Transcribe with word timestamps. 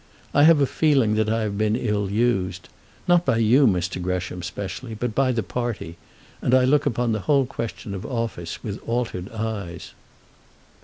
I 0.33 0.45
have 0.45 0.59
a 0.59 0.65
feeling 0.65 1.13
that 1.13 1.29
I 1.29 1.43
have 1.43 1.59
been 1.59 1.75
ill 1.75 2.09
used, 2.09 2.69
not 3.07 3.23
by 3.23 3.37
you, 3.37 3.67
Mr. 3.67 4.01
Gresham, 4.01 4.41
specially, 4.41 4.95
but 4.95 5.13
by 5.13 5.31
the 5.31 5.43
party; 5.43 5.95
and 6.41 6.55
I 6.55 6.63
look 6.63 6.87
upon 6.87 7.11
the 7.11 7.19
whole 7.29 7.45
question 7.45 7.93
of 7.93 8.03
office 8.03 8.63
with 8.63 8.79
altered 8.89 9.29
eyes." 9.31 9.93